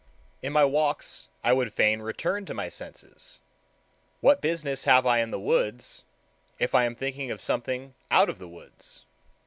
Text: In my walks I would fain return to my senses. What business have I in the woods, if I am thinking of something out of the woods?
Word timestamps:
In 0.41 0.51
my 0.51 0.65
walks 0.65 1.29
I 1.43 1.53
would 1.53 1.75
fain 1.75 2.01
return 2.01 2.43
to 2.47 2.55
my 2.55 2.69
senses. 2.69 3.39
What 4.19 4.41
business 4.41 4.85
have 4.85 5.05
I 5.05 5.19
in 5.19 5.29
the 5.29 5.39
woods, 5.39 6.03
if 6.57 6.73
I 6.73 6.85
am 6.85 6.95
thinking 6.95 7.29
of 7.29 7.39
something 7.39 7.93
out 8.09 8.27
of 8.27 8.39
the 8.39 8.47
woods? 8.49 9.05